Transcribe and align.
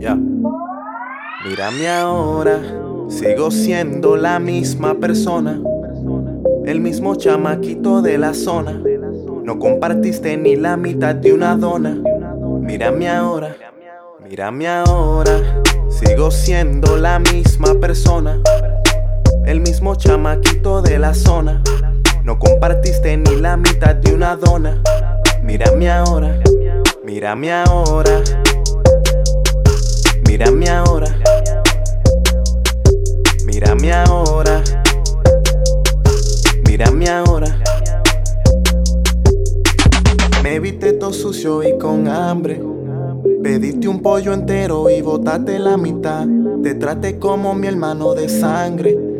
Ya. 0.00 0.18
Mírame 1.46 1.88
ahora, 1.88 2.60
sigo 3.08 3.50
siendo 3.50 4.16
la 4.16 4.38
misma 4.38 4.94
persona, 4.94 5.60
el 6.66 6.80
mismo 6.80 7.14
chamaquito 7.14 8.02
de 8.02 8.18
la 8.18 8.34
zona. 8.34 8.82
No 9.44 9.58
compartiste 9.58 10.36
ni 10.36 10.56
la 10.56 10.76
mitad 10.76 11.14
de 11.14 11.32
una 11.32 11.56
dona. 11.56 11.96
Mírame 12.60 13.08
ahora, 13.08 13.56
mírame 14.22 14.68
ahora, 14.68 15.62
sigo 15.88 16.30
siendo 16.30 16.96
la 16.96 17.18
misma 17.18 17.74
persona, 17.80 18.40
el 19.46 19.60
mismo 19.60 19.94
chamaquito 19.94 20.82
de 20.82 20.98
la 20.98 21.14
zona. 21.14 21.62
No 22.24 22.38
compartiste 22.38 23.16
ni 23.16 23.36
la 23.36 23.56
mitad 23.56 23.94
de 23.94 24.14
una 24.14 24.36
dona. 24.36 24.82
Mírame 25.42 25.90
ahora, 25.90 26.40
mírame 27.04 27.52
ahora. 27.52 28.22
Mírame 30.26 30.68
ahora. 30.68 31.06
Mírame 33.44 33.92
ahora. 33.92 34.64
Mírame 36.66 37.08
ahora. 37.08 37.58
Me 40.42 40.58
viste 40.60 40.94
todo 40.94 41.12
sucio 41.12 41.62
y 41.62 41.78
con 41.78 42.08
hambre. 42.08 42.60
Pediste 43.42 43.88
un 43.88 44.00
pollo 44.00 44.32
entero 44.32 44.88
y 44.88 45.02
botaste 45.02 45.58
la 45.58 45.76
mitad. 45.76 46.26
Te 46.62 46.74
traté 46.74 47.18
como 47.18 47.54
mi 47.54 47.66
hermano 47.66 48.14
de 48.14 48.28
sangre. 48.28 49.13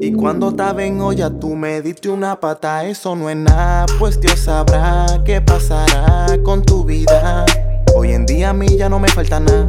Y 0.00 0.12
cuando 0.12 0.50
estaba 0.50 0.84
en 0.84 1.00
olla 1.00 1.30
tú 1.30 1.56
me 1.56 1.80
diste 1.80 2.08
una 2.08 2.38
pata, 2.38 2.84
eso 2.84 3.16
no 3.16 3.30
es 3.30 3.36
nada, 3.36 3.86
pues 3.98 4.20
Dios 4.20 4.40
sabrá 4.40 5.06
qué 5.24 5.40
pasará 5.40 6.26
con 6.42 6.62
tu 6.62 6.84
vida. 6.84 7.44
Hoy 7.94 8.12
en 8.12 8.26
día 8.26 8.50
a 8.50 8.52
mí 8.52 8.76
ya 8.76 8.88
no 8.88 8.98
me 8.98 9.08
falta 9.08 9.40
nada. 9.40 9.68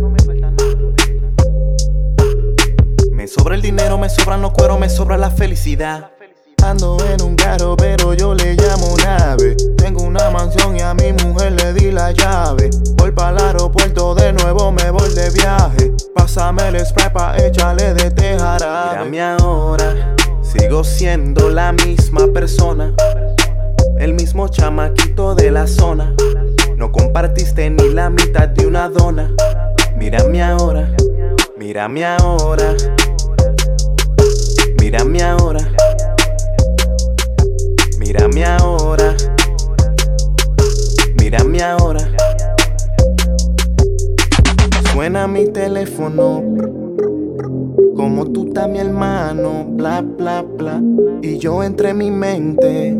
Me 3.11 3.27
sobra 3.27 3.55
el 3.55 3.61
dinero, 3.61 3.97
me 3.97 4.09
sobran 4.09 4.41
los 4.41 4.51
cueros, 4.51 4.79
me 4.79 4.89
sobra 4.89 5.17
la 5.17 5.31
felicidad. 5.31 6.11
Ando 6.63 6.97
en 7.09 7.21
un 7.21 7.35
carro, 7.35 7.77
pero 7.77 8.13
yo 8.13 8.33
le 8.33 8.55
llamo 8.55 8.95
nave. 8.97 9.55
Tengo 9.77 10.03
una 10.03 10.29
mansión 10.31 10.75
y 10.75 10.81
a 10.81 10.93
mi 10.93 11.13
mujer 11.13 11.53
le 11.53 11.73
di 11.73 11.91
la 11.91 12.11
llave. 12.11 12.69
Voy 12.97 13.11
para 13.11 13.37
el 13.37 13.43
aeropuerto 13.45 14.13
de 14.15 14.33
nuevo, 14.33 14.71
me 14.71 14.91
voy 14.91 15.13
de 15.13 15.29
viaje. 15.29 15.93
Pásame 16.13 16.67
el 16.67 16.85
spray 16.85 17.09
pa' 17.13 17.37
echarle 17.37 17.93
de 17.93 18.11
tejara. 18.11 19.05
Mírame 19.05 19.21
ahora, 19.21 20.15
sigo 20.57 20.83
siendo 20.83 21.49
la 21.49 21.71
misma 21.71 22.27
persona. 22.33 22.93
El 23.99 24.13
mismo 24.13 24.47
chamaquito 24.47 25.35
de 25.35 25.51
la 25.51 25.67
zona. 25.67 26.13
No 26.75 26.91
compartiste 26.91 27.69
ni 27.69 27.89
la 27.93 28.09
mitad 28.09 28.47
de 28.47 28.65
una 28.65 28.89
dona. 28.89 29.31
Mírame 29.95 30.41
ahora, 30.41 30.91
mírame 31.57 32.05
ahora. 32.05 32.75
Mírame 34.79 35.23
ahora. 35.23 35.59
Mírame 37.99 38.45
ahora. 38.45 39.15
Mírame 41.19 41.63
ahora. 41.63 42.11
Suena 44.93 45.27
mi 45.27 45.47
teléfono. 45.47 46.86
Como 47.97 48.31
tú 48.31 48.49
estás 48.49 48.69
mi 48.69 48.77
hermano, 48.77 49.65
bla 49.67 50.01
bla 50.01 50.43
bla. 50.43 50.79
Y 51.23 51.39
yo 51.39 51.63
entre 51.63 51.95
mi 51.95 52.11
mente. 52.11 52.95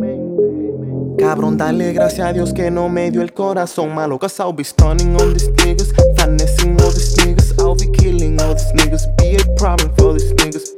Cabrón, 1.19 1.55
dale 1.55 1.93
gracias 1.93 2.27
a 2.27 2.33
Dios 2.33 2.51
que 2.51 2.71
no 2.71 2.89
me 2.89 3.11
dio 3.11 3.21
el 3.21 3.31
corazón 3.31 3.93
malo. 3.93 4.17
Cause 4.17 4.41
I'll 4.41 4.51
be 4.51 4.63
stunning 4.63 5.15
on 5.21 5.33
these 5.33 5.51
niggas, 5.51 5.93
finessing 6.17 6.81
all 6.81 6.91
these 6.91 7.15
niggas. 7.17 7.53
I'll 7.59 7.75
be 7.75 7.91
killing 7.91 8.41
all 8.41 8.55
these 8.55 8.73
niggas, 8.73 9.05
be 9.17 9.35
a 9.35 9.55
problem 9.55 9.93
for 9.97 10.13
these 10.13 10.33
niggas. 10.35 10.73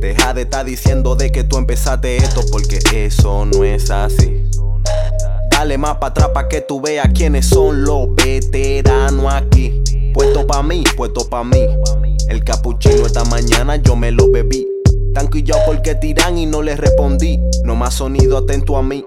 Deja 0.00 0.32
de 0.32 0.42
estar 0.42 0.64
diciendo 0.64 1.16
de 1.16 1.30
que 1.30 1.44
tú 1.44 1.58
empezaste 1.58 2.16
esto 2.16 2.40
porque 2.50 2.78
eso 2.92 3.44
no 3.44 3.62
es 3.62 3.90
así. 3.90 4.44
Dale 5.64 5.78
más 5.78 5.96
para 5.96 6.08
atrás 6.08 6.28
pa' 6.34 6.46
que 6.46 6.60
tú 6.60 6.78
veas 6.78 7.08
quiénes 7.14 7.46
son 7.46 7.84
los 7.84 8.14
veteranos 8.14 9.32
aquí. 9.32 9.82
Puesto 10.12 10.46
pa' 10.46 10.62
mí, 10.62 10.84
puesto 10.94 11.26
pa' 11.26 11.42
mí. 11.42 11.66
El 12.28 12.44
capuchino 12.44 13.06
esta 13.06 13.24
mañana 13.24 13.76
yo 13.76 13.96
me 13.96 14.10
lo 14.10 14.30
bebí. 14.30 14.68
Tan 15.14 15.30
yo 15.30 15.54
porque 15.64 15.94
tiran 15.94 16.36
y 16.36 16.44
no 16.44 16.60
les 16.60 16.78
respondí. 16.78 17.40
No 17.64 17.76
más 17.76 17.94
sonido 17.94 18.36
atento 18.36 18.76
a 18.76 18.82
mí. 18.82 19.06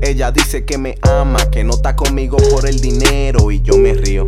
Ella 0.00 0.32
dice 0.32 0.64
que 0.64 0.78
me 0.78 0.96
ama, 1.02 1.48
que 1.52 1.62
no 1.62 1.74
está 1.74 1.94
conmigo 1.94 2.36
por 2.52 2.66
el 2.66 2.80
dinero 2.80 3.52
y 3.52 3.62
yo 3.62 3.78
me 3.78 3.94
río. 3.94 4.26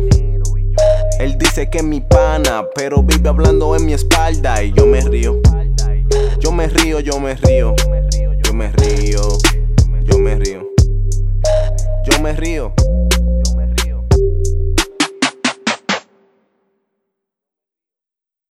Él 1.19 1.37
dice 1.37 1.69
que 1.69 1.83
mi 1.83 1.99
pana, 1.99 2.65
pero 2.75 3.03
vive 3.03 3.27
hablando 3.27 3.75
en 3.75 3.85
mi 3.85 3.91
espalda 3.91 4.63
y 4.63 4.71
yo 4.71 4.85
me 4.85 5.01
río. 5.01 5.41
Yo 6.39 6.53
me 6.53 6.67
río, 6.67 7.01
yo 7.01 7.19
me 7.19 7.35
río. 7.35 7.75
Yo 8.41 8.53
me 8.53 8.71
río. 8.71 9.19
Yo 10.13 10.19
me 10.19 10.35
río. 10.35 10.69
Yo 12.05 12.21
me 12.21 12.33
río. 12.33 12.71